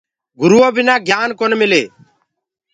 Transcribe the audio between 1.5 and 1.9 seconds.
مِلي۔